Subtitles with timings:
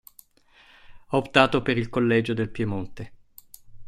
[1.09, 3.11] Ha optato per il collegio del Piemonte.